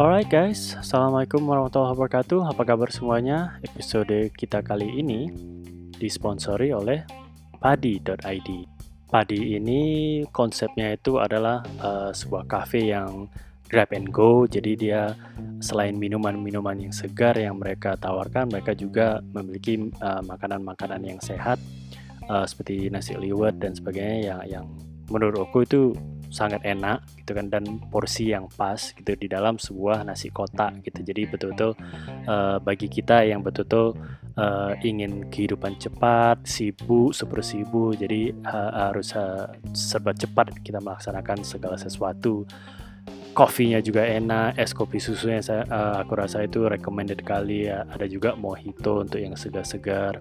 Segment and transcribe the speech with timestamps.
[0.00, 2.50] Alright guys, Assalamualaikum warahmatullahi wabarakatuh.
[2.50, 3.60] Apa kabar semuanya?
[3.60, 5.28] Episode kita kali ini
[6.00, 7.04] disponsori oleh
[7.60, 8.48] padi.id
[9.10, 9.80] Padi ini
[10.32, 13.28] konsepnya itu adalah uh, sebuah cafe yang
[13.68, 14.48] grab and go.
[14.48, 15.14] Jadi dia
[15.60, 21.60] selain minuman-minuman yang segar yang mereka tawarkan Mereka juga memiliki uh, makanan-makanan uh, yang sehat
[22.26, 24.66] uh, Seperti nasi liwet dan sebagainya yang, yang
[25.10, 25.92] menurut aku itu
[26.30, 31.02] sangat enak gitu kan dan porsi yang pas gitu di dalam sebuah nasi kotak gitu.
[31.02, 31.74] Jadi betul-betul
[32.30, 33.98] uh, bagi kita yang betul-betul
[34.38, 41.42] uh, ingin kehidupan cepat sibuk super sibuk jadi uh, harus uh, serba cepat kita melaksanakan
[41.42, 42.46] segala sesuatu.
[43.30, 47.86] Kopinya juga enak es kopi susunya saya uh, aku rasa itu recommended kali ya.
[47.90, 50.18] Ada juga mojito untuk yang segar-segar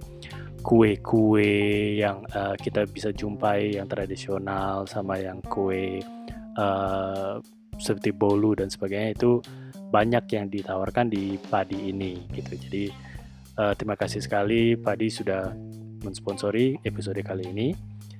[0.60, 1.52] kue-kue
[2.00, 6.04] yang uh, kita bisa jumpai yang tradisional sama yang kue
[6.60, 7.40] uh,
[7.80, 9.40] seperti bolu dan sebagainya itu
[9.90, 12.54] banyak yang ditawarkan di padi ini gitu.
[12.60, 12.86] Jadi
[13.58, 15.50] uh, terima kasih sekali padi sudah
[16.04, 17.70] mensponsori episode kali ini.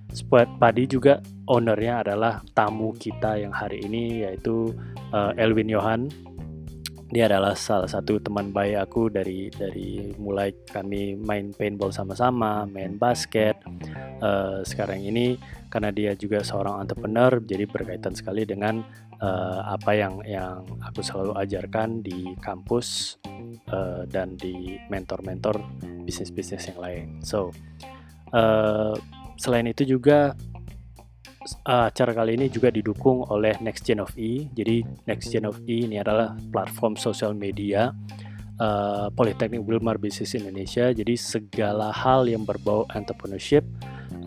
[0.10, 4.74] Spot Padi juga ownernya adalah tamu kita yang hari ini yaitu
[5.14, 6.10] uh, Elwin Johan
[7.10, 13.02] dia adalah salah satu teman baik aku dari dari mulai kami main paintball sama-sama, main
[13.02, 13.58] basket.
[14.22, 15.42] Uh, sekarang ini
[15.74, 18.86] karena dia juga seorang entrepreneur, jadi berkaitan sekali dengan
[19.26, 23.18] uh, apa yang yang aku selalu ajarkan di kampus
[23.74, 25.58] uh, dan di mentor-mentor
[26.06, 27.08] bisnis-bisnis yang lain.
[27.26, 27.50] So
[28.38, 28.94] uh,
[29.42, 30.38] selain itu juga
[31.66, 34.50] uh, acara kali ini juga didukung oleh Next Gen of E.
[34.54, 37.94] Jadi Next Gen of E ini adalah platform sosial media
[38.60, 40.92] uh, Politeknik Wilmar Bisnis Indonesia.
[40.92, 43.64] Jadi segala hal yang berbau entrepreneurship,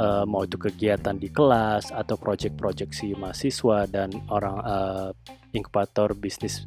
[0.01, 5.11] uh, mau itu kegiatan di kelas atau project-project si mahasiswa dan orang uh,
[5.53, 6.65] inkubator bisnis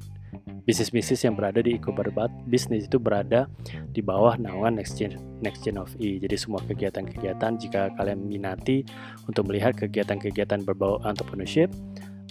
[0.65, 3.45] bisnis-bisnis yang berada di inkubator bisnis itu berada
[3.93, 6.17] di bawah naungan Next Gen Next Gen of E.
[6.17, 8.81] Jadi semua kegiatan-kegiatan jika kalian minati
[9.29, 11.69] untuk melihat kegiatan-kegiatan berbau entrepreneurship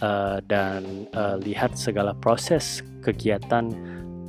[0.02, 3.70] uh, dan uh, lihat segala proses kegiatan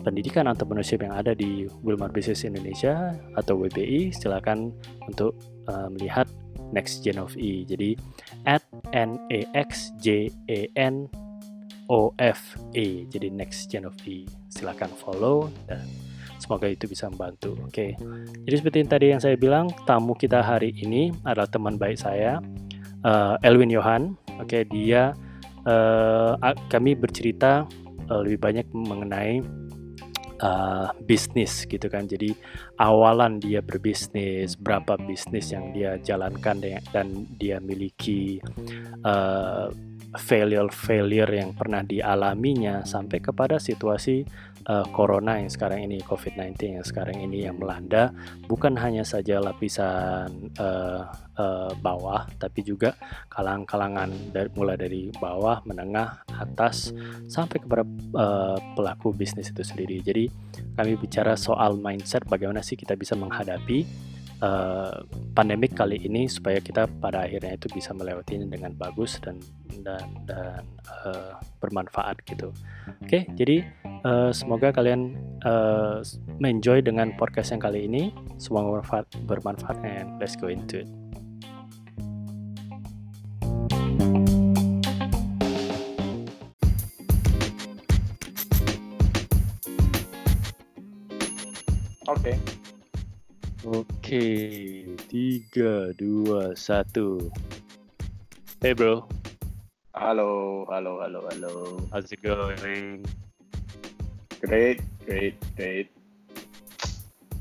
[0.05, 4.69] pendidikan entrepreneurship yang ada di Wilmar Business Indonesia atau WBI, silakan
[5.09, 5.33] untuk
[5.65, 6.29] uh, melihat
[6.69, 7.65] Next Gen of E.
[7.65, 7.97] Jadi
[8.45, 8.61] at
[8.93, 11.09] N A X J A N
[11.87, 15.85] OFE jadi Next Gen of E silahkan follow dan
[16.41, 17.71] semoga itu bisa membantu oke?
[17.71, 17.95] Okay.
[18.45, 22.41] jadi seperti yang tadi yang saya bilang tamu kita hari ini adalah teman baik saya
[23.05, 24.49] uh, Elwin Johan oke?
[24.49, 25.13] Okay, dia
[25.65, 26.37] uh,
[26.69, 27.65] kami bercerita
[28.09, 29.41] uh, lebih banyak mengenai
[30.41, 32.07] uh, bisnis gitu kan.
[32.09, 32.33] Jadi
[32.81, 38.39] awalan dia berbisnis berapa bisnis yang dia jalankan dan dia miliki
[39.05, 39.69] uh,
[40.15, 44.23] failure-failure yang pernah dialaminya sampai kepada situasi
[44.69, 48.11] uh, corona yang sekarang ini COVID-19 yang sekarang ini yang melanda
[48.49, 51.05] bukan hanya saja lapisan uh,
[51.37, 52.95] uh, bawah tapi juga
[53.29, 56.91] kalang-kalangan dari, mulai dari bawah, menengah, atas
[57.31, 57.83] sampai kepada
[58.15, 60.01] uh, pelaku bisnis itu sendiri.
[60.03, 60.27] Jadi
[60.75, 63.87] kami bicara soal mindset bagaimana sih kita bisa menghadapi
[64.41, 69.39] uh, pandemik kali ini supaya kita pada akhirnya itu bisa melewatinya dengan bagus dan
[69.83, 70.63] dan dan
[71.05, 72.51] uh, bermanfaat gitu.
[73.03, 73.63] Oke, okay, jadi
[74.03, 76.01] uh, semoga kalian uh,
[76.43, 78.11] enjoy dengan podcast yang kali ini.
[78.41, 80.89] Semoga bermanfaat, bermanfaat and let's go into it.
[92.05, 92.37] Oke.
[92.37, 92.64] Okay.
[93.65, 97.33] Oke, tiga, dua, satu.
[98.61, 99.09] Hey bro.
[99.89, 101.81] Halo, halo, halo, halo.
[101.89, 103.01] How's it going?
[104.45, 105.89] Great, great, great.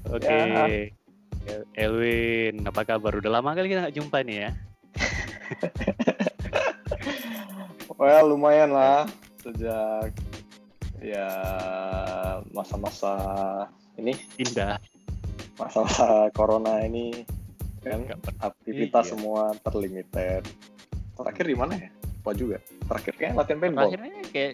[0.08, 0.96] Oke, okay.
[1.44, 1.60] Ya.
[1.76, 3.12] Elwin, apa kabar?
[3.20, 4.50] Udah lama kali kita nggak jumpa nih ya?
[8.00, 9.04] well, lumayan lah
[9.44, 10.08] sejak
[11.04, 11.28] ya
[12.56, 13.12] masa-masa
[14.00, 14.80] ini indah
[15.58, 17.24] masalah corona ini
[17.84, 18.00] kan
[18.40, 19.10] aktivitas iya.
[19.12, 20.42] semua terlimited.
[21.14, 21.88] Terakhir di mana ya?
[22.24, 22.58] Apa juga?
[22.88, 23.92] Terakhir kayak latihan paintball.
[23.92, 24.52] Terakhirnya kayak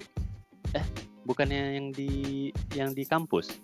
[0.74, 0.84] eh
[1.22, 2.10] bukannya yang di
[2.74, 3.54] yang di kampus.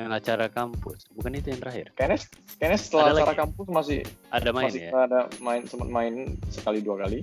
[0.00, 1.92] Yang acara kampus, bukan itu yang terakhir.
[1.92, 2.18] Kayaknya
[2.56, 3.40] kayaknya setelah ada acara lagi.
[3.44, 4.00] kampus masih
[4.32, 4.90] ada main masih ya.
[4.96, 6.14] Ada main sempat main
[6.48, 7.20] sekali dua kali.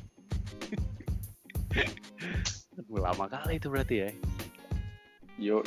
[3.07, 4.09] Lama kali itu berarti ya.
[5.41, 5.65] Yo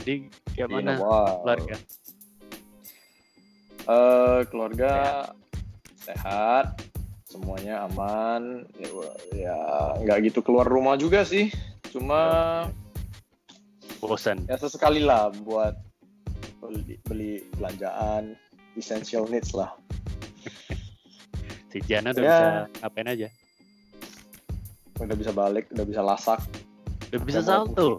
[0.00, 1.76] Jadi kayak mana keluarga?
[3.84, 5.28] Uh, keluarga
[6.00, 6.80] sehat.
[6.80, 8.64] sehat, semuanya aman.
[8.80, 8.88] Ya,
[9.36, 9.58] ya
[10.00, 11.52] nggak gitu keluar rumah juga sih.
[11.92, 12.20] Cuma
[14.04, 15.76] bosan ya sesekali lah buat
[16.60, 18.36] beli, beli belanjaan
[18.76, 19.72] essential needs lah.
[21.74, 22.30] Si Jana udah Ya.
[22.30, 22.46] bisa
[22.86, 23.28] ngapain aja?
[25.02, 26.38] Udah bisa balik udah bisa lasak.
[27.10, 27.98] Udah bisa salto.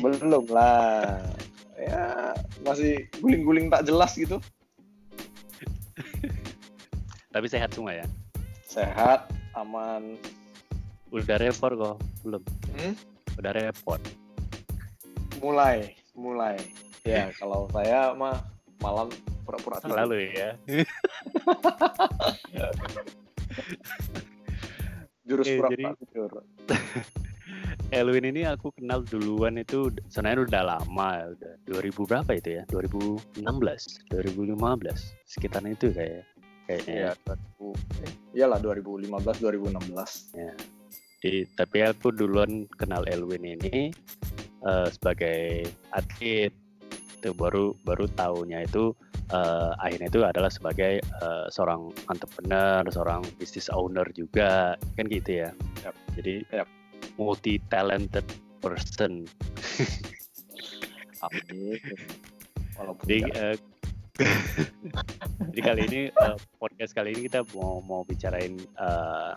[0.00, 1.20] belum lah.
[1.76, 2.32] Ya
[2.64, 4.40] masih guling-guling tak jelas gitu
[7.30, 8.06] tapi sehat semua ya?
[8.62, 10.18] Sehat aman.
[11.10, 12.42] Udah repot kok belum?
[12.72, 12.94] Hmm?
[13.36, 14.00] udah repot.
[15.38, 16.58] Mulai mulai.
[17.02, 18.38] Ya kalau saya mah
[18.78, 19.08] malam
[19.42, 19.96] pura-pura tidur.
[19.96, 20.50] lalu ya.
[25.24, 26.30] Jurus Eh, pura-pura jadi- tidur.
[27.90, 32.62] Elwin ini aku kenal duluan itu sebenarnya udah lama udah 2000 berapa itu ya?
[32.70, 33.34] 2016
[34.06, 34.54] 2015
[35.26, 36.22] sekitar itu kayak
[36.70, 39.10] kayaknya ya 2000 eh, iyalah 2015
[39.42, 40.38] 2016
[41.20, 43.92] Jadi, tapi aku duluan kenal Elwin ini
[44.64, 46.54] eh, sebagai atlet
[47.20, 48.96] itu baru baru tahunya itu
[49.34, 55.50] eh, akhirnya itu adalah sebagai eh, seorang entrepreneur, seorang business owner juga kan gitu ya.
[55.84, 55.94] Yap.
[56.16, 56.68] Jadi Yap.
[57.20, 58.24] multi talented
[58.64, 59.28] person.
[62.80, 63.56] Walaupun Jadi, eh,
[65.52, 69.32] jadi kali ini eh, podcast kali ini kita mau mau bicarain eh,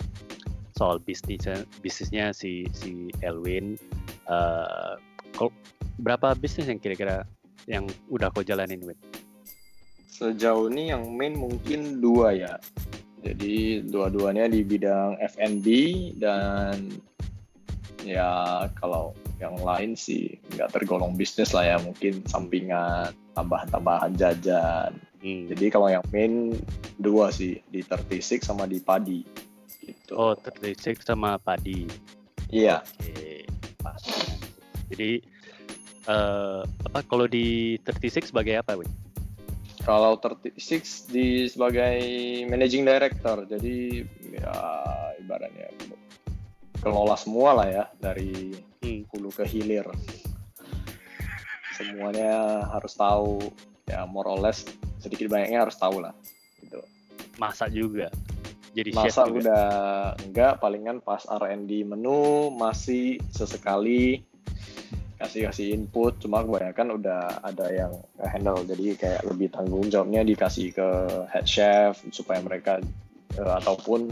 [0.76, 3.78] soal bisnisnya bisnisnya si si Elwin.
[5.34, 5.50] Kok
[6.02, 7.26] berapa bisnis yang kira-kira
[7.66, 8.98] yang udah kau jalanin, Win?
[10.14, 12.54] sejauh ini yang main mungkin dua ya
[13.26, 15.66] jadi dua-duanya di bidang F&B
[16.22, 16.92] dan
[18.04, 18.30] ya
[18.78, 25.48] kalau yang lain sih nggak tergolong bisnis lah ya mungkin sampingan tambahan-tambahan jajan Hmm.
[25.48, 26.52] jadi kalau yang main
[27.00, 29.24] dua sih di 36 sama di padi
[29.80, 31.88] gitu Oh, 36 sama padi.
[32.52, 33.48] iya Oke,
[33.80, 34.04] pas.
[34.92, 35.24] Jadi
[36.04, 38.92] eh apa kalau di 36 sebagai apa, Win?
[39.88, 41.96] Kalau 36 di sebagai
[42.52, 44.56] managing director, jadi ya
[45.24, 45.72] ibaratnya
[46.84, 48.52] kelola semua lah ya dari
[48.84, 49.08] Hmm.
[49.16, 49.88] hulu ke hilir.
[51.74, 53.40] Semuanya harus tahu
[53.88, 54.68] ya more or less
[55.00, 56.12] sedikit banyaknya harus tahu lah.
[56.60, 56.84] Gitu.
[57.40, 58.12] Masak juga.
[58.74, 59.38] Jadi chef Masa juga.
[59.40, 59.66] udah
[60.20, 64.26] enggak palingan pas R&D menu masih sesekali
[65.14, 70.76] kasih kasih input cuma kebanyakan udah ada yang handle jadi kayak lebih tanggung jawabnya dikasih
[70.76, 70.88] ke
[71.32, 72.84] head chef supaya mereka
[73.40, 74.12] eh, ataupun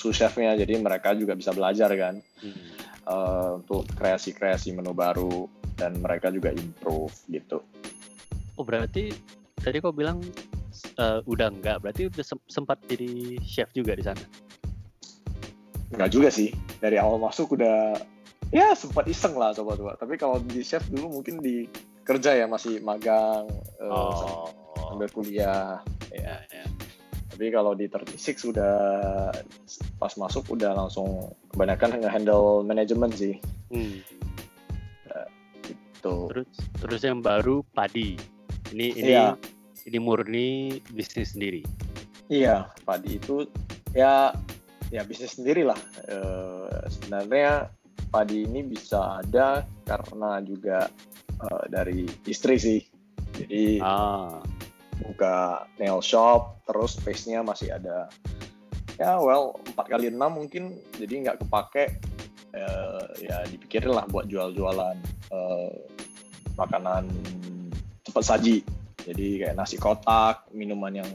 [0.00, 2.56] sous chefnya jadi mereka juga bisa belajar kan Hmm.
[3.04, 5.44] eh, untuk kreasi-kreasi menu baru
[5.76, 7.60] dan mereka juga improve gitu
[8.56, 9.12] Oh, berarti
[9.54, 10.20] tadi kau bilang
[10.96, 13.08] eh, udah enggak, berarti udah sem- sempat jadi
[13.42, 14.20] chef juga di sana.
[15.90, 17.96] Enggak juga sih dari awal masuk udah
[18.48, 21.66] ya sempat iseng lah coba-coba tapi kalau di chef dulu mungkin di
[22.02, 24.48] kerja ya masih magang eh, Oh.
[24.88, 25.80] sambil kuliah
[26.10, 26.64] Ya, ya.
[27.40, 28.76] Tapi kalau di 36 udah
[29.96, 33.40] pas masuk udah langsung kebanyakan nge-handle manajemen sih
[33.72, 34.04] Hmm.
[36.04, 38.20] tuh Terus terus yang baru padi.
[38.76, 39.40] Ini ini Iya.
[39.88, 40.48] ini murni
[40.92, 41.64] bisnis sendiri.
[42.28, 43.48] iya padi itu
[43.96, 44.36] ya
[44.92, 45.80] ya bisnis sendiri lah
[46.12, 47.72] Eh, sebenarnya
[48.06, 50.92] padi ini bisa ada karena juga
[51.40, 52.80] eh, dari istri sih
[53.32, 54.44] jadi Ah,
[55.04, 58.06] buka nail shop terus space-nya masih ada.
[59.00, 61.98] Ya well 4 kali 6 mungkin jadi nggak kepake.
[62.50, 64.96] Eh, ya dipikirin lah buat jual-jualan
[65.32, 65.72] eh,
[66.58, 67.08] makanan
[68.04, 68.60] cepat saji.
[69.00, 71.10] Jadi kayak nasi kotak minuman yang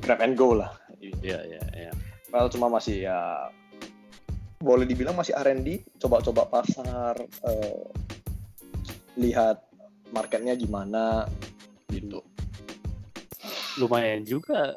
[0.00, 0.72] grab and go lah.
[1.02, 1.92] Ya ya ya.
[2.32, 3.50] well cuma masih ya
[4.62, 7.84] boleh dibilang masih R&D coba-coba pasar eh,
[9.20, 9.60] lihat
[10.14, 11.28] marketnya gimana.
[11.92, 12.31] Gitu
[13.80, 14.76] Lumayan juga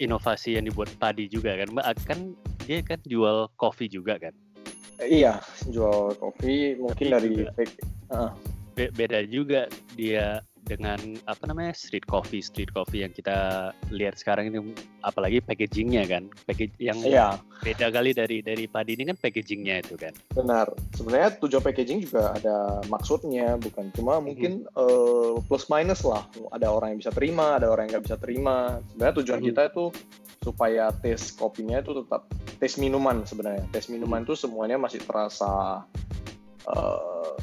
[0.00, 1.68] inovasi yang dibuat padi juga kan.
[1.72, 2.18] Mbak kan
[2.66, 4.34] dia kan jual kopi juga kan.
[5.02, 7.54] Iya, jual kopi mungkin Tapi dari juga-.
[8.12, 8.30] Heeh.
[8.72, 14.48] Be- beda juga dia dengan apa namanya street coffee street coffee yang kita lihat sekarang
[14.48, 17.34] ini apalagi packagingnya kan package yang Iya,
[17.66, 20.70] beda kali dari dari padi ini kan packagingnya itu kan benar.
[20.94, 24.22] Sebenarnya tujuan packaging juga ada maksudnya, bukan cuma Mhm.
[24.22, 26.22] mungkin eh, plus minus lah.
[26.54, 28.78] Ada orang yang bisa terima, ada orang yang nggak bisa terima.
[28.94, 29.46] Sebenarnya tujuan Mhm.
[29.50, 29.84] kita itu
[30.42, 32.26] supaya taste kopinya itu tetap
[32.58, 33.66] taste minuman sebenarnya.
[33.70, 35.82] Taste minuman itu semuanya masih terasa
[36.62, 37.34] eh,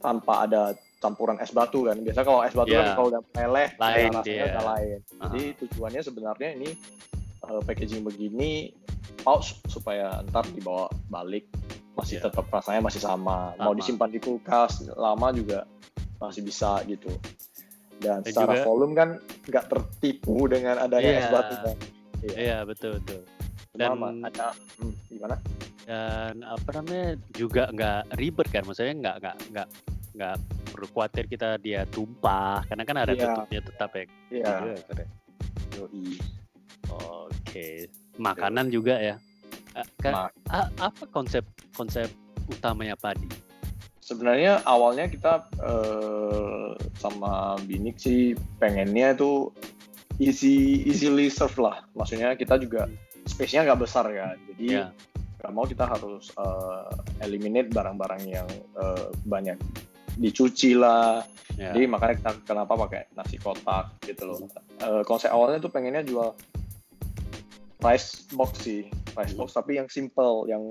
[0.00, 0.72] tanpa ada
[1.06, 1.96] campuran es batu kan.
[1.96, 2.82] Biasa kalau es batu Iya.
[2.82, 4.98] kan kalau udah meleleh, Lain ya rasanya udah lain.
[5.06, 6.70] Jadi tujuannya sebenarnya ini
[7.42, 8.74] uh, packaging begini
[9.22, 11.46] pouch supaya ntar dibawa balik
[11.94, 12.28] masih Iya.
[12.28, 13.54] tetap rasanya masih sama.
[13.56, 13.78] Mau Sama.
[13.78, 15.62] disimpan di kulkas lama juga
[16.16, 17.08] masih bisa gitu.
[17.96, 19.08] Dan Dan secara juga- volume kan
[19.42, 21.20] nggak tertipu dengan adanya Iya.
[21.22, 21.76] es batu kan.
[22.26, 23.22] Iya betul betul.
[23.72, 24.46] Cuma Dan- ada
[24.76, 25.36] hmm, gimana?
[25.86, 29.68] Dan apa namanya juga nggak ribet kan, maksudnya nggak nggak nggak
[30.16, 30.36] nggak
[30.76, 33.24] perlu khawatir kita dia tumpah karena kan ada Iya.
[33.26, 34.04] tutupnya tetap ya.
[34.28, 34.52] Iya.
[34.62, 35.08] Iya, keren.
[35.72, 36.04] yoi.
[36.92, 39.16] Oke, makanan juga ya.
[39.98, 42.08] Kan- Ma- a- apa konsep konsep
[42.46, 43.26] utamanya padi?
[43.98, 49.50] Sebenarnya awalnya kita eh, sama Binik sih pengennya itu
[50.16, 51.84] easy easily serve lah.
[51.92, 52.86] Maksudnya kita juga
[53.26, 54.38] space-nya nggak besar kan.
[54.54, 54.94] Jadi Iya.
[55.36, 56.88] nggak mau kita harus eh,
[57.20, 59.58] eliminate barang-barang yang eh, banyak
[60.16, 61.20] dicuci lah.
[61.54, 61.70] Ya.
[61.70, 64.38] Jadi makanya kita kenapa pakai nasi kotak gitu loh.
[64.78, 66.32] Eh, konsep awalnya tuh pengennya jual
[67.78, 68.82] rice box sih,
[69.12, 69.38] rice Hmm.
[69.38, 70.62] box tapi yang simple, yang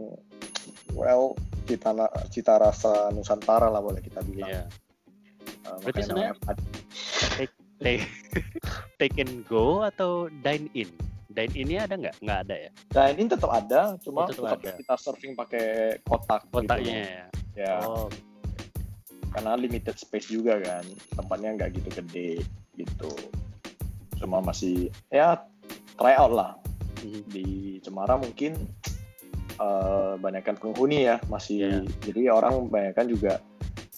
[0.91, 1.33] well
[1.63, 1.93] cita
[2.27, 4.49] cita rasa Nusantara lah boleh kita bilang.
[4.51, 4.63] Iya.
[5.63, 6.65] Eh, Berarti namanya pad-
[7.75, 8.07] Take,
[8.99, 10.87] take and go atau dine in?
[11.27, 12.15] Dine innya ada nggak?
[12.19, 12.69] Nggak ada ya.
[12.89, 14.71] Nah ini tetap ada, cuma Oh, tetap tetap ada.
[14.79, 15.65] kita serving pakai
[16.01, 16.47] kotak.
[16.47, 17.03] gitu Kotaknya loh.
[17.03, 17.25] ya.
[17.57, 17.73] ya.
[17.83, 18.07] Oh,
[19.35, 22.39] karena limited space juga kan tempatnya nggak gitu gede
[22.79, 23.11] gitu
[24.15, 25.43] cuma masih ya
[25.99, 26.51] try out lah
[27.03, 27.21] mhm.
[27.27, 27.45] di
[27.83, 28.55] Cemara mungkin
[29.55, 31.79] eh banyakkan penghuni ya masih Iya.
[32.03, 33.43] jadi orang banyakkan juga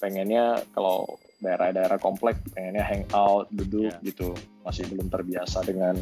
[0.02, 1.06] pengennya kalau
[1.42, 3.98] daerah-daerah komplek pengennya hangout duduk Iya.
[4.02, 4.34] gitu
[4.66, 5.98] masih belum terbiasa dengan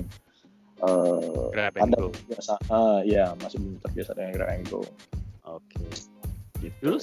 [0.83, 2.11] eh Grab and ada go.
[2.27, 4.83] biasa ah ya masih belum terbiasa dengan grab and go
[5.47, 5.83] Oke.
[6.59, 6.75] gitu.
[6.83, 6.97] Dulu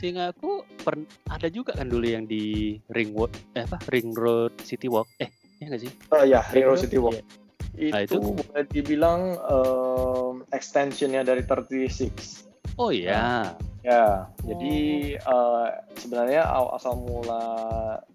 [0.00, 4.16] se- seingat aku pern- ada juga kan dulu yang di Ring Road, eh apa Ring
[4.16, 5.12] Road City Walk.
[5.18, 5.28] Eh,
[5.60, 5.92] ya nggak sih?
[6.08, 7.20] Oh ya, Hero Road, City Walk.
[7.20, 7.24] iya.
[7.70, 12.48] Itu, Nah, itu- boleh dibilang em, extensionnya dari 36.
[12.74, 13.52] Oh iya.
[13.80, 14.44] Ya, Oh.
[14.46, 14.76] jadi
[15.16, 17.42] eh, sebenarnya asal mula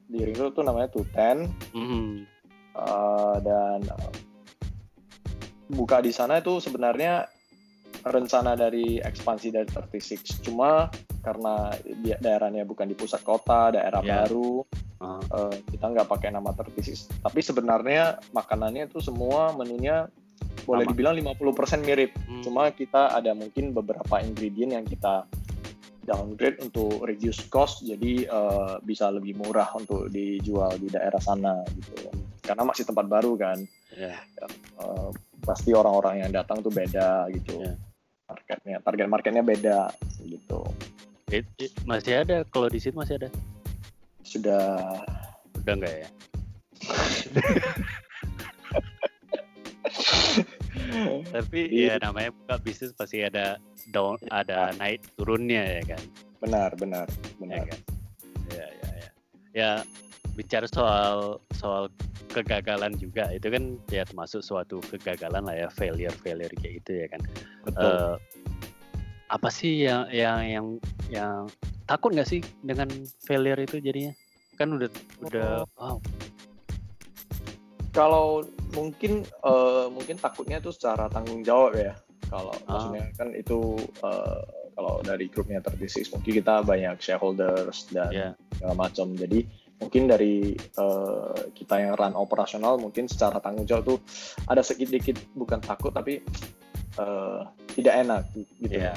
[0.03, 2.05] di Ring Road tuh namanya 210 Mhm.
[2.75, 4.13] eh, dan eh,
[5.67, 7.25] buka di sana itu sebenarnya
[8.03, 10.37] rencana dari ekspansi dari 36.
[10.43, 10.85] Cuma
[11.25, 11.74] karena
[12.05, 14.22] dia daerahnya bukan di pusat kota, daerah Ya.
[14.22, 14.62] baru,
[14.96, 20.08] Ah, eh, kita nggak pakai nama 36 tapi sebenarnya makanannya itu semua menunya
[20.63, 20.91] boleh Sama.
[20.96, 22.41] dibilang 50% mirip hmm.
[22.48, 25.27] cuma kita ada mungkin beberapa ingredient yang kita
[26.08, 32.08] downgrade untuk reduce cost jadi eh, bisa lebih murah untuk dijual di daerah sana gitu
[32.39, 33.60] karena masih tempat baru kan
[33.91, 34.15] ya.
[34.15, 35.10] Eh,
[35.44, 37.75] pasti orang-orang yang datang tuh beda gitu Ya.
[38.32, 39.91] marketnya target marketnya beda
[40.24, 40.63] gitu
[41.34, 43.29] It- it- masih ada kalau di situ masih ada.
[44.22, 45.01] sudah
[45.58, 46.08] Udah nggak ya?
[51.34, 51.98] Tapi Iya.
[51.98, 53.58] ya namanya buka bisnis pasti ada
[53.89, 56.03] down, ada naik turunnya ya kan.
[56.38, 57.79] benar benar Ya benar kan.
[58.53, 59.10] Ya ya ya.
[59.55, 59.70] Ya
[60.38, 61.89] bicara soal soal
[62.29, 67.08] kegagalan juga itu kan ya termasuk suatu kegagalan lah ya failure failure kayak gitu ya
[67.10, 67.22] kan.
[67.65, 68.13] betul Eh,
[69.25, 70.67] apa sih yang yang yang
[71.10, 71.36] yang
[71.86, 72.89] takut nggak sih dengan
[73.25, 74.13] failure itu jadinya?
[74.55, 74.89] Kan udah
[75.25, 75.98] udah wow.
[77.91, 78.44] kalau
[78.75, 81.96] mungkin eh, mungkin takutnya tuh secara tanggung jawab ya
[82.27, 82.75] kalau Ah.
[82.75, 84.41] maksudnya kan itu eh,
[84.75, 88.29] kalau dari grupnya 36 mungkin kita banyak shareholders dan Ya.
[88.60, 89.48] segala macam jadi
[89.79, 94.00] mungkin dari eh, kita yang run operasional mungkin secara tanggung jawab tuh
[94.48, 96.20] ada sedikit bukan takut tapi
[96.95, 97.41] eh,
[97.73, 98.21] tidak enak
[98.59, 98.95] gitu Ya.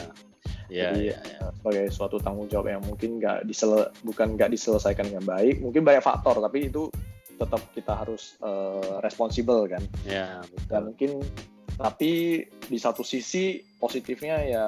[0.68, 1.38] Ya, Jadi, ya, ya.
[1.48, 5.80] eh, sebagai suatu tanggung jawab yang mungkin nggak disele bukan nggak diselesaikan dengan baik mungkin
[5.80, 6.92] banyak faktor tapi itu
[7.40, 10.92] tetap kita harus eh, responsibel kan Ya, dan betul.
[10.92, 11.10] mungkin
[11.80, 14.66] tapi di satu sisi positifnya ya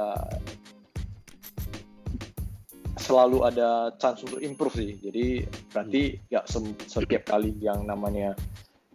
[3.01, 8.37] selalu ada chance untuk improve sih jadi berarti nggak sem- setiap kali yang namanya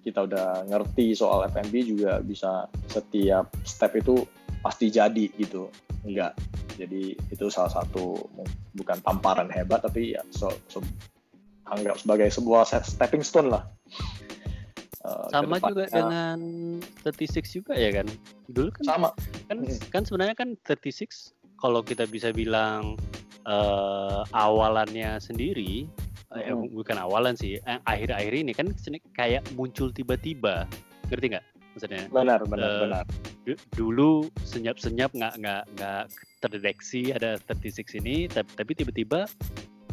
[0.06, 4.22] kita udah ngerti soal F&B juga bisa setiap step itu
[4.62, 5.74] pasti jadi gitu.
[6.06, 6.38] Enggak.
[6.78, 8.30] Jadi itu salah satu
[8.78, 10.86] bukan tamparan hebat tapi ya so, so-
[11.66, 13.66] anggap sebagai sebuah stepping stone lah.
[15.06, 15.98] Eh, Sama juga ke depannya.
[15.98, 16.38] dengan
[17.02, 18.08] 36 juga ya kan.
[18.50, 19.10] Dulu kan sama.
[19.50, 19.58] kan
[19.90, 22.98] kan sebenarnya kan 36 kalau kita bisa bilang
[23.46, 25.90] eh, awalannya sendiri
[26.36, 26.76] eh, Mm.
[26.76, 28.68] bukan awalan sih eh, akhir-akhir ini kan
[29.12, 30.68] kayak muncul tiba-tiba.
[31.08, 32.04] Ngerti nggak maksudnya?
[32.12, 33.04] Benar benar Eh, benar.
[33.46, 34.10] Du- dulu
[34.42, 36.04] senyap-senyap nggak nggak nggak
[36.40, 39.20] terdeteksi ada 36 ini tapi, tapi tiba-tiba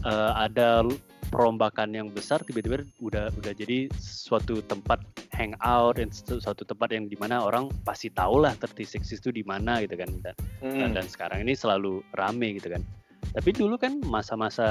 [0.03, 0.83] eh, ada
[1.31, 5.01] perombakan yang besar tiba-tiba udah udah jadi suatu tempat
[5.33, 9.81] hangout dan suatu tempat yang di mana orang pasti tahu lah 36 itu di mana
[9.81, 10.11] gitu kan.
[10.21, 10.93] Dan, Hmm.
[10.93, 12.83] dan sekarang ini selalu rame gitu kan
[13.31, 14.67] tapi dulu kan masa-masa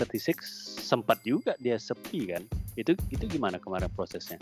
[0.00, 0.40] 36
[0.80, 2.42] sempat juga dia sepi kan
[2.74, 4.40] itu itu gimana kemarin prosesnya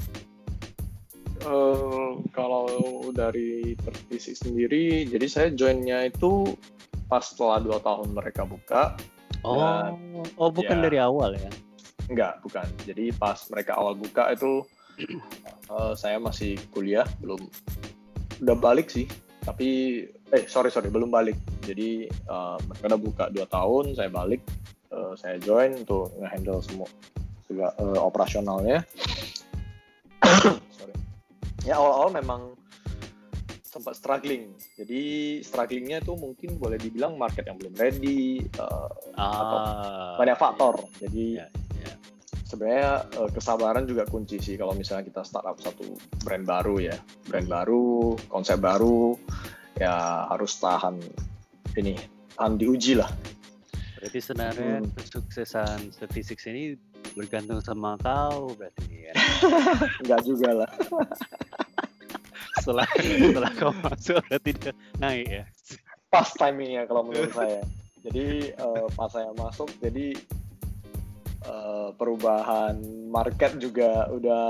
[1.40, 2.68] Eh, kalau
[3.16, 6.52] dari 36 sendiri, jadi saya joinnya itu
[7.08, 8.92] pas setelah dua tahun mereka buka.
[9.40, 10.84] oh Dan, oh bukan ya.
[10.84, 11.48] dari awal ya
[12.12, 12.68] Enggak, bukan.
[12.84, 14.68] Jadi pas mereka awal buka itu
[15.72, 17.40] eh, saya masih kuliah, belum
[18.44, 19.08] udah balik sih.
[19.40, 19.68] Tapi
[20.30, 21.36] eh sorry sorry belum balik.
[21.64, 24.42] Jadi eh, mereka udah buka dua tahun, saya balik,
[24.92, 26.88] eh, saya join untuk ngehandle semua
[27.48, 28.78] segala eh, operasionalnya.
[30.76, 30.94] sorry.
[31.64, 32.40] Ya awal-awal memang
[33.70, 34.50] sempat struggling.
[34.74, 35.02] Jadi
[35.46, 40.84] strugglingnya itu mungkin boleh dibilang market yang belum ready, eh, ah banyak faktor.
[40.98, 41.69] Jadi ya, ya.
[42.50, 45.94] Sebenarnya eh, kesabaran juga kunci sih kalau misalnya kita startup satu
[46.26, 46.96] brand baru ya.
[47.30, 49.14] Brand baru konsep baru
[49.78, 50.98] ya harus tahan
[51.78, 51.94] ini
[52.34, 53.06] tahan diuji lah.
[54.02, 54.90] Berarti sebenarnya Hmm.
[54.98, 56.74] kesuksesan statistik ini
[57.14, 59.14] bergantung sama kau berarti kan
[60.02, 60.70] enggak juga lah.
[62.58, 65.44] Setelah setelah kau masuk berarti dia naik ya?
[66.10, 67.62] Pas timingnya kalau menurut saya.
[68.00, 70.16] Jadi eh, pas saya masuk jadi
[71.42, 72.76] eh, perubahan
[73.08, 74.44] market juga udah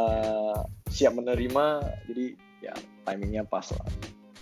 [0.89, 1.81] siap menerima
[2.11, 2.27] jadi
[2.61, 2.75] ya
[3.07, 3.87] timingnya pas lah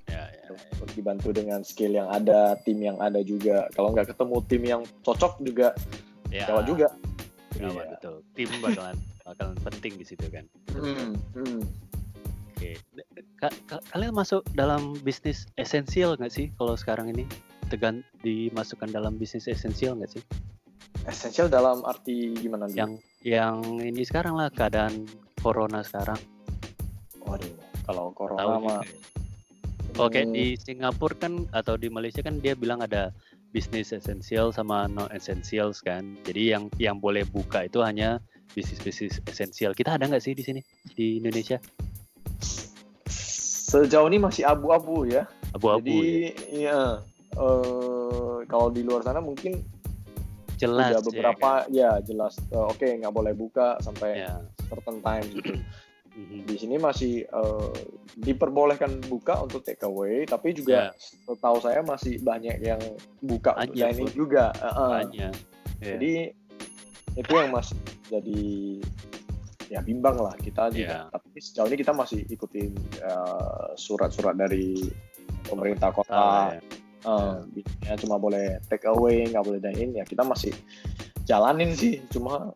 [0.08, 0.84] ya, ya, ya.
[0.96, 3.68] Dibantu dengan skill yang ada, tim yang ada juga.
[3.76, 5.68] Kalau nggak ketemu tim yang cocok juga,
[6.26, 6.48] ya.
[6.48, 6.88] gawat juga.
[7.54, 7.92] Gawat, Iya.
[7.98, 11.60] betul tim bakalan bakalan penting di situ kan Hmm, hmm.
[12.54, 12.70] oke
[13.36, 17.26] Ka- ka- kalian masuk dalam bisnis esensial nggak sih kalau sekarang ini
[17.66, 20.22] tegan dimasukkan dalam bisnis esensial nggak sih
[21.08, 22.68] Esensial dalam arti gimana?
[22.68, 25.08] Yang yang ini sekarang lah keadaan
[25.40, 26.18] corona sekarang
[27.28, 27.52] waduh,
[27.84, 28.96] kalau corona tahu mah ya?
[29.98, 33.10] Kayak hmm, di Singapura kan atau di Malaysia kan dia bilang ada
[33.50, 36.14] bisnis esensial sama non essentials kan.
[36.22, 38.22] Jadi yang yang boleh buka itu hanya
[38.54, 39.74] bisnis-bisnis esensial.
[39.74, 40.60] Kita ada nggak sih di sini
[40.94, 41.58] di Indonesia?
[43.68, 45.28] sejauh ini masih abu-abu ya.
[45.52, 46.32] Abu-abu Jadi ya.
[46.48, 46.80] iya,
[47.36, 49.60] eh, kalau di luar sana mungkin
[50.58, 51.70] Jelas udah ya beberapa kan?
[51.70, 52.34] ya, jelas.
[52.44, 54.42] Eh, Oke nggak boleh buka sampai Ya.
[54.66, 55.54] certain time gitu.
[56.10, 56.44] Mhm.
[56.44, 57.72] Di sini masih eh,
[58.16, 60.98] diperbolehkan buka untuk take away, tapi juga Ya.
[61.24, 62.82] setahu saya masih banyak yang
[63.20, 64.50] buka untuk Banyak, dining juga.
[64.52, 64.90] Heeh.
[64.98, 65.34] Banyak.
[65.78, 65.88] Ya.
[65.94, 66.12] Jadi
[67.14, 68.42] itu yang masih jadi
[69.68, 71.06] ya bimbang lah kita juga.
[71.06, 71.12] Iya.
[71.12, 74.90] Tapi sejauh ini kita masih ikutin eh, surat-surat dari
[75.44, 76.56] pemerintah Tahu kota.
[76.56, 76.60] ya.
[77.06, 79.90] Eh, bisnisnya cuma boleh take away, nggak boleh dine in.
[79.94, 80.50] Ya kita masih
[81.28, 82.02] jalanin sih.
[82.10, 82.52] Cuma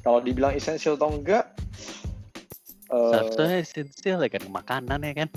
[0.00, 1.52] kalau dibilang esensial atau enggak,
[2.88, 5.28] eh, Seharusnya esensial ya kan makanan ya kan.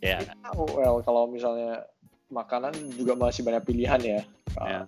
[0.00, 0.18] Ya.
[0.56, 1.84] well kalau misalnya
[2.32, 4.20] makanan juga masih banyak pilihan ya.
[4.56, 4.80] Ya.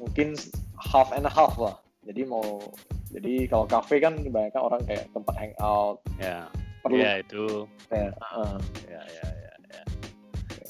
[0.00, 0.32] Mungkin
[0.80, 1.76] half and half lah.
[2.08, 2.64] Jadi mau
[3.12, 6.48] jadi kalau kafe kan kebanyakan orang kayak tempat hangout Ya.
[6.80, 7.68] perlu Ya itu.
[7.92, 8.54] ya, heeh.
[8.88, 9.39] Ya, ya, ya, ya.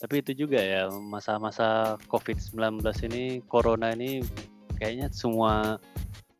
[0.00, 2.80] Tapi itu juga ya masa-masa COVID-19
[3.12, 4.24] ini, corona ini
[4.80, 5.76] kayaknya semua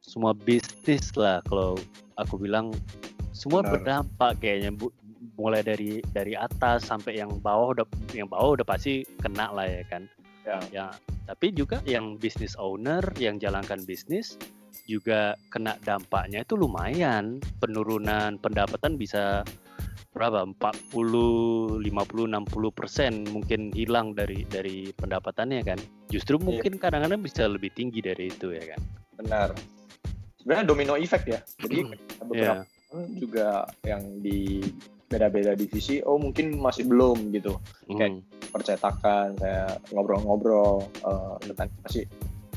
[0.01, 1.77] semua bisnis lah kalau
[2.17, 2.73] aku bilang
[3.37, 3.73] semua Benar.
[3.79, 4.97] berdampak kayaknya Bu-
[5.37, 9.85] mulai dari dari atas sampai yang bawah udah yang bawah udah pasti kena lah ya
[9.93, 10.09] kan.
[10.49, 10.59] Ya.
[10.73, 10.87] Ya,
[11.29, 14.41] tapi juga yang business owner yang jalankan bisnis
[14.89, 19.47] juga kena dampaknya itu lumayan penurunan pendapatan bisa
[20.11, 25.79] berapa 40 50 60 persen mungkin hilang dari dari pendapatannya kan
[26.11, 26.47] justru Iya.
[26.51, 28.81] mungkin kadang-kadang bisa lebih tinggi dari itu ya kan
[29.21, 29.49] benar.
[30.41, 31.41] Sebenarnya domino effect ya.
[31.61, 31.93] Jadi ya
[32.25, 33.49] beberapa orang juga
[33.85, 34.65] yang di
[35.07, 37.61] beda-beda divisi, oh mungkin masih belum gitu.
[37.87, 38.25] Hmm.
[38.51, 42.05] percetakan saya ngobrol-ngobrol eh, tentang masih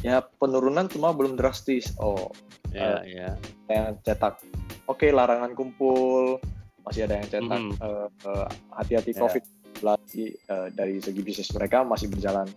[0.02, 2.34] ya penurunan cuma belum drastis oh
[2.74, 3.30] ya ya
[3.70, 4.42] saya cetak
[4.90, 6.42] oke larangan kumpul
[6.84, 7.72] masih ada yang cetak Mhm.
[7.80, 9.20] eh, eh, hati-hati Ya.
[9.20, 9.44] covid
[9.82, 12.48] lagi eh, dari segi bisnis mereka masih berjalan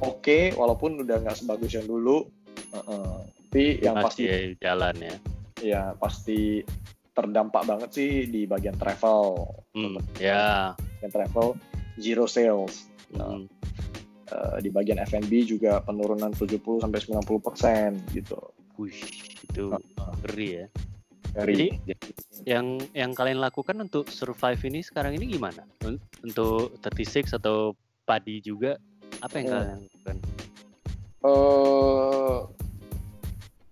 [0.00, 2.24] oke walaupun udah nggak sebagus yang dulu.
[2.72, 3.18] Eh, eh,
[3.52, 4.24] tapi yang masih pasti
[4.60, 5.14] jalan ya.
[5.62, 6.64] Ya pasti
[7.12, 9.44] terdampak banget sih di bagian travel.
[9.76, 10.72] Hmm, ya.
[10.98, 11.48] Bagian travel
[12.00, 12.88] zero sales.
[13.12, 13.46] Nah, Hmm.
[14.32, 18.40] Eh, di bagian F&B juga penurunan 70 sampai 90 persen gitu.
[18.80, 18.96] Wih,
[19.44, 19.68] itu
[20.24, 20.66] ngeri ya
[21.32, 21.72] dari
[22.44, 25.64] yang yang kalian lakukan untuk survive ini sekarang ini gimana?
[25.84, 28.78] Un- Untuk 36 atau padi juga
[29.18, 29.52] apa yang Hmm.
[29.52, 30.16] kalian lakukan?
[31.22, 32.36] eh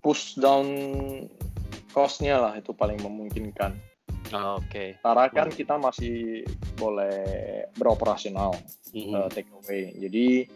[0.01, 0.67] push down
[1.91, 3.75] cost-nya lah itu paling memungkinkan
[4.31, 4.71] Oh, Oke.
[4.71, 4.89] Okay.
[5.03, 6.47] Sementara kan kita masih
[6.79, 7.19] boleh
[7.75, 8.55] beroperasional
[8.95, 9.11] Mhm.
[9.11, 9.91] uh, take away.
[9.99, 10.47] Jadi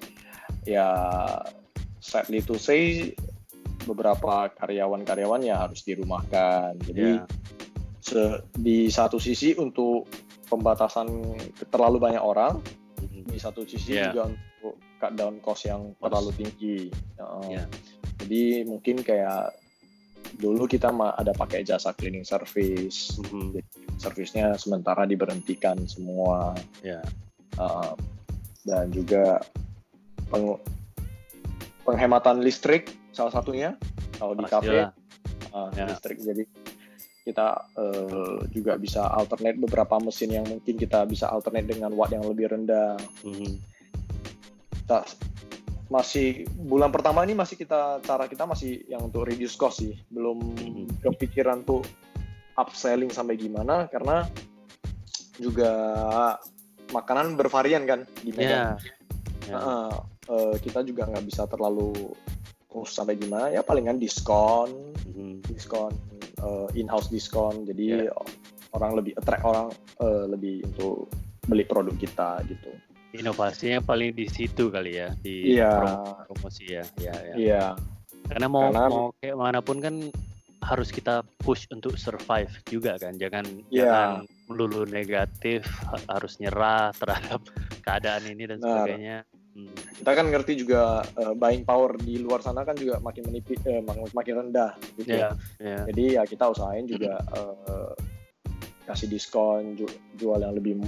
[0.63, 0.95] ya
[1.99, 3.11] sadly to say
[3.85, 6.77] beberapa karyawan-karyawan ya harus dirumahkan.
[6.81, 7.25] Jadi Ya.
[8.01, 10.09] se- di satu sisi untuk
[10.49, 11.09] pembatasan
[11.73, 12.61] terlalu banyak orang,
[13.01, 13.31] Mhm.
[13.33, 14.13] di satu sisi Ya.
[14.13, 16.79] juga untuk cut down cost yang terlalu tinggi.
[17.21, 17.65] Uh, Ya.
[18.25, 19.53] Jadi mungkin kayak
[20.41, 23.61] dulu kita ada pakai jasa cleaning service, Mhm.
[24.01, 26.57] servisnya sementara diberhentikan semua.
[26.81, 27.05] Ya.
[27.55, 27.95] Uh,
[28.65, 29.39] dan juga
[30.33, 30.59] peng-
[31.85, 33.79] penghematan listrik salah satunya
[34.19, 34.91] kalau di kafe
[35.55, 35.87] uh, Ya.
[35.89, 36.45] listrik jadi
[37.25, 42.27] kita uh, juga bisa alternate beberapa mesin yang mungkin kita bisa alternate dengan watt yang
[42.27, 43.51] lebih rendah Mhm.
[44.85, 45.09] kita
[45.89, 50.39] masih bulan pertama ini masih kita cara kita masih yang untuk reduce cost sih belum
[50.53, 50.85] Mhm.
[51.01, 51.81] kepikiran tuh
[52.59, 54.27] upselling sampai gimana karena
[55.39, 55.73] juga
[56.95, 58.79] makanan bervarian kan di Medan.
[58.79, 59.51] Ya.
[59.51, 59.59] Ya.
[59.59, 59.91] Heeh,
[60.31, 62.15] eh, kita juga nggak bisa terlalu
[62.75, 65.47] terus sampai gimana ya palingan diskon Mhm.
[65.47, 65.95] diskon
[66.43, 68.13] eh, in-house diskon jadi Ya.
[68.75, 71.07] orang lebih attract orang eh, lebih untuk
[71.47, 72.75] beli produk kita gitu
[73.15, 76.83] Inovasinya paling di situ kali ya di prom- promosi ya.
[76.99, 77.35] Ya, ya.
[77.39, 77.65] iya
[78.27, 79.95] Karena mau Karena- mau kayak mana pun kan
[80.59, 83.15] harus kita push untuk survive juga kan.
[83.15, 83.85] Jangan Iya.
[83.87, 84.11] jangan
[84.49, 87.39] melulu negatif, ha- harus nyerah terhadap
[87.87, 88.67] keadaan ini dan Benar.
[88.83, 89.19] sebagainya.
[89.55, 89.71] Hmm.
[89.71, 90.83] kita kan ngerti juga
[91.15, 95.15] eh, buying power di luar sana kan juga makin menipis eh, mak- makin rendah gitu
[95.15, 95.87] Ya, ya.
[95.87, 97.93] jadi ya kita usahain juga eh,
[98.85, 100.83] kasih diskon ju- jual yang lebih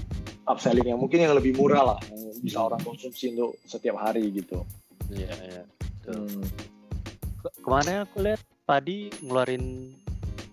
[0.44, 4.66] upselling yang mungkin yang lebih murah lah yang bisa orang konsumsi untuk setiap hari gitu
[5.06, 5.62] Iya, iya.
[6.02, 6.26] Betul.
[6.26, 6.46] Hmm.
[7.40, 9.94] Ke- Kemarin aku lihat Padi ngeluarin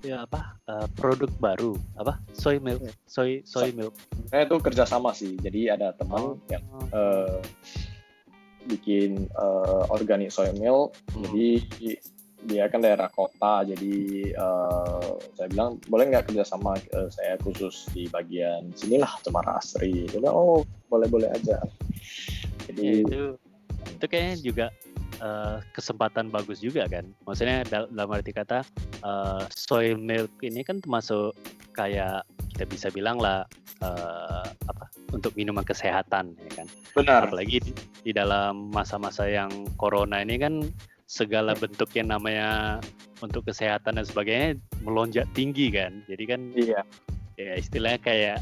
[0.01, 3.97] ya apa eh, produk baru apa soy milk soy soy milk
[4.29, 7.37] Nah, itu kerjasama sih jadi ada teman yang eh,
[8.67, 10.95] bikin eh, organic soy milk.
[11.13, 11.23] Hmm.
[11.27, 11.47] jadi
[12.43, 13.95] dia kan daerah kota jadi
[14.35, 20.05] eh, saya bilang boleh nggak kerjasama Eh, saya khusus di bagian sinilah Cemara Asri.
[20.11, 21.57] Dia bilang oh boleh boleh aja
[22.63, 23.23] Ya, jadi itu
[23.99, 24.65] itu kayaknya juga
[25.23, 27.07] eh, kesempatan bagus juga kan.
[27.23, 28.67] Maksudnya dal- dalam arti kata
[28.99, 31.31] eh, soy milk ini kan termasuk
[31.73, 33.47] kayak kita bisa bilang lah
[33.81, 36.67] eh, apa untuk minuman kesehatan ya kan.
[36.93, 37.31] Benar.
[37.31, 37.71] Apalagi di,
[38.03, 40.59] di dalam masa-masa yang corona ini kan
[41.07, 42.81] segala bentuk yang namanya
[43.21, 46.03] untuk kesehatan dan sebagainya melonjak tinggi kan.
[46.09, 46.81] Jadi kan iya.
[47.39, 48.37] ya istilahnya kayak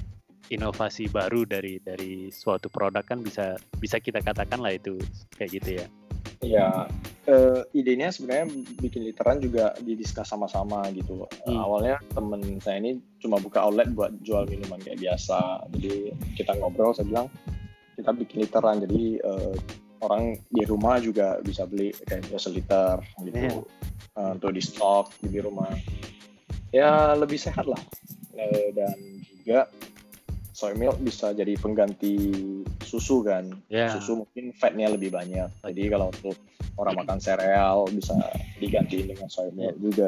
[0.52, 5.00] inovasi baru dari dari suatu produk kan bisa bisa kita katakan lah itu
[5.39, 5.88] kayak gitu ya
[6.42, 6.90] Iya,
[7.30, 8.50] eh, idenya sebenarnya
[8.82, 11.30] bikin literan juga didiskus sama-sama gitu.
[11.46, 11.58] Hmm.
[11.62, 15.70] awalnya temen saya ini cuma buka outlet buat jual minuman kayak biasa.
[15.78, 17.28] Jadi kita ngobrol, saya bilang
[17.94, 18.82] kita bikin literan.
[18.82, 19.56] Jadi eh,
[20.02, 23.52] orang di rumah juga bisa beli kayak biasa liter gitu Iya.
[24.18, 25.70] Eh, untuk di stok di rumah.
[26.74, 27.80] Ya lebih sehat lah.
[28.34, 28.98] Eh, dan
[29.46, 29.70] juga
[30.52, 32.16] soy milk bisa jadi pengganti
[32.84, 33.48] susu kan.
[33.72, 33.92] Ya.
[33.96, 35.48] Susu mungkin fatnya lebih banyak.
[35.64, 36.36] Jadi kalau untuk
[36.76, 38.16] orang makan sereal bisa
[38.60, 40.08] digantiin dengan soy milk juga.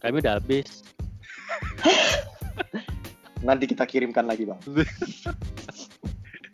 [0.00, 0.84] kami udah habis.
[3.46, 4.60] Nanti kita kirimkan lagi bang.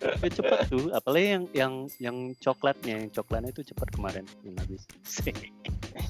[0.01, 0.90] Tapi cepet tuh.
[0.90, 3.07] Apalagi yang yang yang coklatnya.
[3.07, 4.25] Yang coklatnya itu cepet kemarin.
[4.43, 4.83] Yang habis.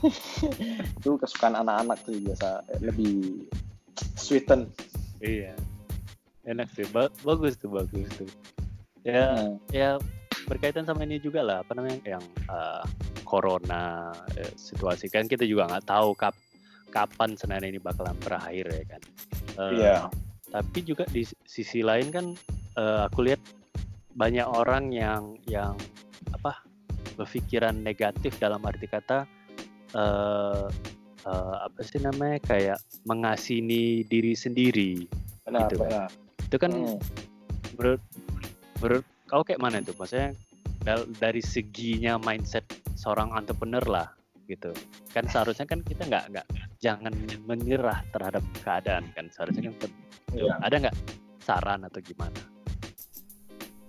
[0.96, 2.64] Itu kesukaan anak-anak tuh biasa.
[2.80, 3.44] Lebih
[4.16, 4.72] sweeten.
[5.20, 5.52] iya
[6.46, 8.30] enak sih Ba- bagus tuh bagus tuh.
[9.04, 9.90] Ya Nah, ya
[10.48, 12.84] berkaitan sama ini juga lah apa namanya yang eh,
[13.24, 15.08] corona eh, situasi.
[15.08, 16.34] Kan kita juga nggak tahu kap
[16.90, 19.02] kapan sebenarnya ini bakalan berakhir ya kan.
[19.56, 19.96] Eh, Iya.
[20.50, 22.26] tapi juga di sisi lain kan
[22.76, 23.40] eh, aku lihat
[24.10, 25.78] banyak orang yang yang
[26.34, 26.66] apa
[27.14, 29.24] berpikiran negatif dalam arti kata
[29.94, 30.66] eh
[31.24, 34.92] eh, apa sih namanya kayak mengasini diri sendiri.
[35.46, 36.10] Benar gitu kan.
[36.50, 36.98] Itu kan Hmm.
[37.78, 38.02] menurut
[38.82, 40.34] menurut kau kayak mana tuh maksudnya
[40.82, 42.66] dal- dari seginya mindset
[42.98, 44.08] seorang entrepreneur lah
[44.50, 44.74] gitu
[45.14, 46.46] kan seharusnya kan kita nggak nggak
[46.82, 47.14] jangan
[47.46, 49.90] menyerah terhadap keadaan kan seharusnya kan
[50.34, 50.58] Iya.
[50.58, 50.96] ada nggak
[51.38, 52.42] saran atau gimana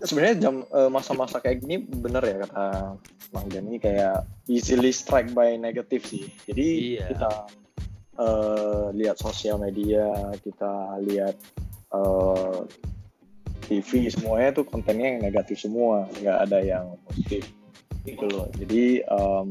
[0.02, 2.97] Sebenarnya jam eh, masa-masa kayak gini bener ya kata
[3.30, 6.26] Bang Denny kayak easily strike by negatif sih.
[6.50, 7.06] Jadi Iya.
[7.13, 7.32] kita
[8.17, 10.10] eh, lihat sosial media,
[10.41, 11.38] kita lihat
[11.91, 12.60] eh,
[13.62, 17.47] TV semuanya tuh kontennya yang negatif semua, nggak ada yang positif
[18.04, 18.47] gitu loh.
[18.58, 19.47] Jadi em,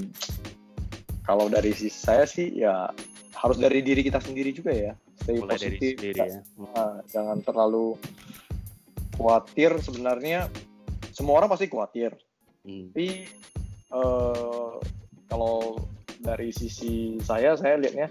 [1.23, 2.91] kalau dari sisi saya sih ya
[3.33, 4.93] harus dari diri kita sendiri juga ya.
[5.21, 6.41] stay mulai dari positif sendiri nggak- ya
[6.75, 7.87] nah, jangan terlalu
[9.13, 10.49] khawatir sebenarnya
[11.13, 12.17] semua orang pasti khawatir
[12.61, 12.93] Hmm.
[12.93, 13.25] tapi
[13.89, 14.73] eh,
[15.27, 15.77] kalau
[16.21, 18.09] dari sisi saya saya lihatnya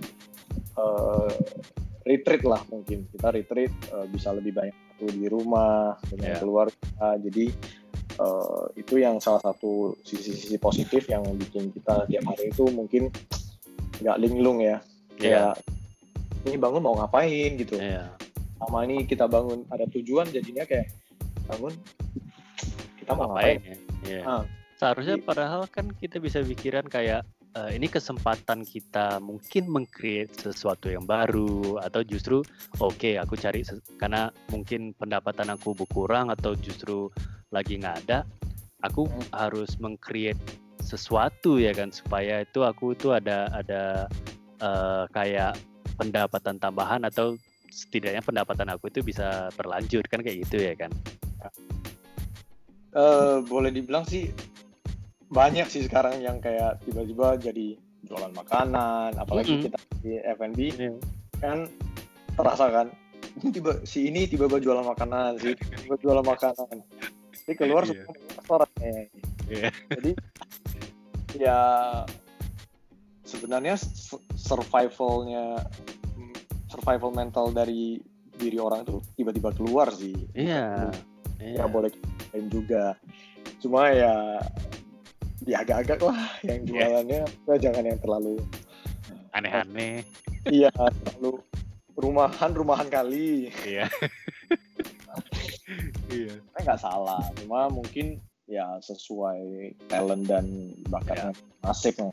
[0.74, 1.34] eh,
[2.02, 6.38] retreat lah mungkin kita retreat eh, bisa lebih banyak waktu di rumah dengan Ya.
[6.38, 6.76] keluarga
[7.18, 7.46] jadi
[8.16, 13.08] eh, itu yang salah satu sisi-sisi positif yang bikin kita tiap hari itu mungkin
[14.00, 14.80] nggak linglung ya
[15.16, 15.52] Iya.
[15.52, 15.56] kayak
[16.46, 18.12] ini bangun mau ngapain gitu Iya.
[18.58, 20.88] sama ini kita bangun ada tujuan jadinya kayak
[21.46, 21.72] bangun
[22.98, 24.22] kita mau ngapain ngapain ya Iya.
[24.24, 24.44] Ah.
[24.76, 30.90] seharusnya Jadi- padahal kan kita bisa pikiran kayak eh, ini kesempatan kita mungkin mengcreate sesuatu
[30.92, 32.46] yang baru atau justru
[32.78, 33.66] oke aku cari
[33.98, 37.10] karena mungkin pendapatan aku berkurang atau justru
[37.50, 38.26] lagi nggak ada
[38.86, 39.26] aku Hmm.
[39.34, 40.40] harus mengcreate
[40.80, 44.06] sesuatu ya kan supaya itu aku itu ada ada
[44.62, 45.58] eh, kayak
[46.00, 47.36] pendapatan tambahan atau
[47.70, 50.90] setidaknya pendapatan aku itu bisa berlanjut kan kayak gitu ya kan
[52.90, 54.34] Eh, boleh dibilang sih
[55.30, 59.64] banyak sih sekarang yang kayak tiba-tiba jadi jualan makanan, apalagi Mm-mm.
[59.66, 60.92] kita di F&B Iya.
[61.38, 61.58] kan
[62.34, 62.88] terasa kan
[63.54, 66.76] tiba si ini tiba-tiba jualan makanan, si tiba-tiba jualan makanan.
[67.46, 67.92] Jadi keluar Iya.
[67.94, 68.94] semua dari restorannya.
[69.50, 69.70] Iya.
[69.90, 70.12] Jadi
[71.38, 71.60] ya
[73.22, 75.62] sebenarnya su- survivalnya
[76.68, 78.02] survival mental dari
[78.34, 80.16] diri orang itu tiba-tiba keluar sih.
[80.34, 80.90] iya
[81.38, 81.64] ya iya.
[81.68, 81.88] boleh
[82.32, 83.00] lain juga
[83.60, 84.40] cuma ya
[85.46, 86.70] ya agak-agak lah yang Iya.
[86.70, 87.22] jualannya.
[87.48, 88.36] Ya jangan yang terlalu
[89.32, 90.04] aneh-aneh.
[90.48, 91.40] Iya terlalu
[91.96, 93.52] rumahan rumahan kali.
[93.64, 93.86] Iya.
[96.10, 96.34] Iya.
[96.56, 97.22] Kan nggak salah.
[97.38, 98.18] Cuma mungkin
[98.50, 100.46] ya sesuai talent dan
[100.90, 101.30] bakatnya
[101.62, 102.10] nasib lah,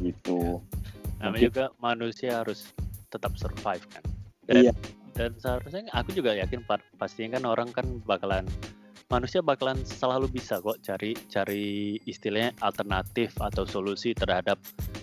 [0.00, 0.64] gitu.
[1.20, 2.72] Namanya Mungkin- juga manusia harus
[3.12, 4.04] tetap survive kan?
[4.48, 4.72] Dan iya.
[5.14, 8.44] dan seharusnya aku juga yakin pa- pastinya kan orang kan bakalan
[9.06, 11.64] manusia bakalan selalu bisa kok cari cari
[12.04, 14.56] istilahnya alternatif atau solusi terhadap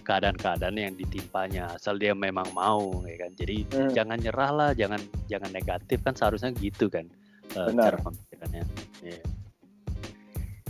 [0.03, 3.91] keadaan-keadaan yang ditimpanya asal dia memang mau ya kan jadi Hmm.
[3.93, 7.05] jangan nyerah lah jangan jangan negatif kan seharusnya gitu kan
[7.53, 7.93] eh, Benar.
[7.93, 8.63] cara pemikirannya
[9.01, 9.23] Iya.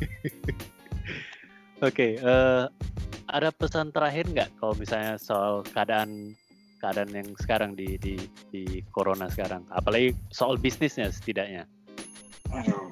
[1.88, 2.63] oke eh,
[3.32, 6.36] ada pesan terakhir nggak kalau misalnya soal keadaan
[6.84, 8.20] keadaan yang sekarang di di
[8.52, 11.63] di corona sekarang apalagi soal bisnisnya setidaknya
[12.52, 12.90] Aduh.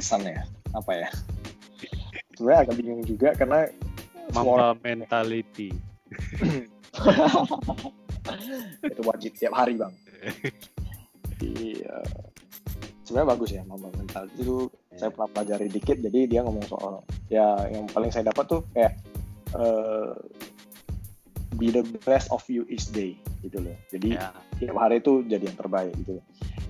[0.00, 0.40] Pesan ya?
[0.72, 1.08] Apa ya?
[2.32, 3.68] Sebenarnya agak bingung juga karena
[4.32, 5.68] semua mamba mentality.
[8.88, 9.92] Itu wajib tiap hari bang.
[11.44, 12.00] Iya.
[13.04, 14.72] Sebenarnya bagus ya mama mental itu.
[14.90, 15.06] Iya.
[15.06, 17.00] saya pernah pelajari dikit jadi dia ngomong soal
[17.32, 19.00] ya yang paling saya dapat tuh kayak
[19.56, 20.12] eh,
[21.56, 23.76] be the best of you each day gitu loh.
[23.88, 26.20] Jadi ya tiap hari itu jadi yang terbaik gitu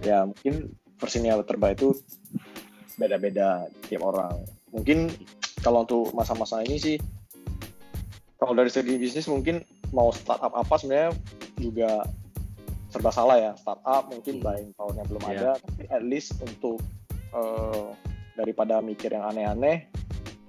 [0.00, 1.90] ya mungkin versinya terbaik itu
[3.00, 5.08] beda-beda tiap orang mungkin
[5.64, 6.96] kalau untuk masa-masa ini sih
[8.36, 11.12] kalau dari segi bisnis mungkin mau startup apa sebenarnya
[11.56, 12.04] juga
[12.90, 14.44] serba salah ya startup mungkin Hmm.
[14.44, 15.32] buying powernya belum Iya.
[15.32, 16.78] ada tapi at least untuk
[17.30, 17.86] eh,
[18.34, 19.86] daripada mikir yang aneh-aneh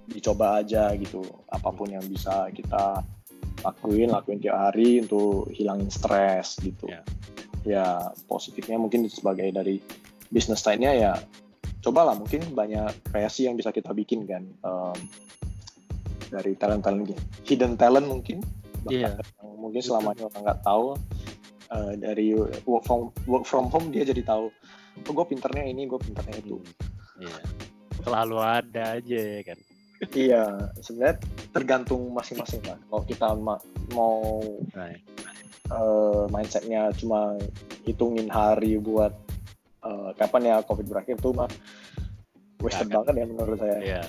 [0.08, 3.06] dicoba aja gitu apa pun yang bisa kita
[3.62, 7.02] lakuin lakuin tiap hari untuk hilangin stres gitu Iya.
[7.62, 7.86] ya
[8.26, 9.78] positifnya mungkin sebagai dari
[10.28, 11.14] bisnis side-nya ya
[11.82, 14.98] cobalah mungkin banyak kreasi yang bisa kita bikin kan Em,
[16.30, 17.12] dari talent talent
[17.44, 18.40] hidden talent mungkin
[18.84, 19.14] Iya.
[19.14, 20.86] bakat yang mungkin selama ini orang nggak tahu
[21.70, 22.28] eh, dari
[22.66, 24.50] work from work from home dia jadi tahu
[25.02, 26.58] oh gue pinternya ini gue pinternya itu
[27.18, 27.38] Iya.
[28.02, 29.60] selalu ada aja ya kan
[30.18, 30.44] iya
[30.78, 33.62] sebenarnya tergantung masing-masing lah kalau kita ma-
[33.94, 34.42] mau
[34.74, 35.02] Right.
[35.68, 37.38] eh, mindsetnya cuma
[37.84, 39.14] hitungin hari buat
[39.82, 41.50] eh, kapan ya covid berakhir tuh mah
[42.62, 44.04] wasted Nggak banget ya menurut saya Iya,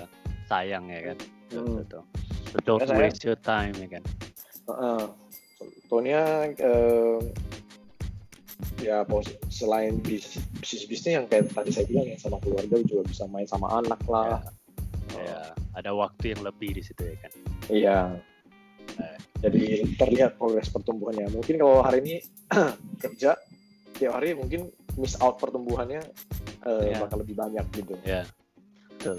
[0.44, 1.18] sayang ya kan.
[1.18, 1.74] Betul, Hmm.
[1.80, 2.02] betul.
[2.64, 4.02] Don't Ya, waste your time ya kan.
[5.88, 6.20] Contohnya
[6.52, 7.18] eh,
[8.82, 9.06] ya
[9.48, 13.46] selain bis- bisnis bisnis yang kayak tadi saya bilang ya sama keluarga juga bisa main
[13.46, 14.42] sama anak lah
[15.12, 17.32] Ya, ada waktu yang lebih di situ ya kan.
[17.68, 17.98] iya
[18.92, 19.18] Eh.
[19.40, 19.64] jadi
[19.96, 22.14] terlihat progres pertumbuhannya mungkin kalau hari ini
[23.02, 23.36] kerja
[23.92, 26.02] tiap hari mungkin miss out pertumbuhannya
[26.62, 26.98] eh, Iya.
[27.00, 28.22] bakal lebih banyak gitu Ya.
[28.92, 29.18] Betul.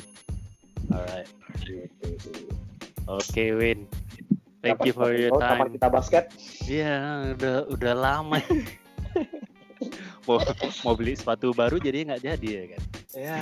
[0.90, 1.28] Alright.
[3.06, 3.84] Oke, Win.
[4.60, 5.74] Thank Kapan- you for your kapan time.
[5.74, 6.24] kita basket
[6.64, 6.96] Iya,
[7.34, 8.40] udah udah lama.
[10.24, 10.40] mau
[10.88, 12.82] mau beli sepatu baru jadi nggak jadi ya kan.
[13.14, 13.40] ya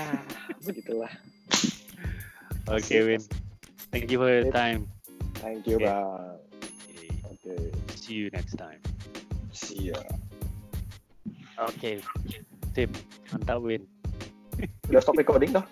[0.59, 1.13] begitulah
[2.67, 3.21] Oke, Win.
[3.89, 4.89] Thank you for your time.
[5.37, 5.85] thank you Oke.
[5.85, 6.37] bang
[6.81, 7.09] Okay.
[7.23, 7.55] oke
[7.93, 8.81] See you next time.
[9.51, 10.01] see ya
[11.61, 12.01] Oke.
[12.73, 12.89] Sip.
[13.29, 13.85] Mantap Win.
[14.89, 15.65] Udah stop recording dah.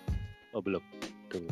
[0.54, 0.82] Oh belum.
[1.26, 1.50] Tunggu.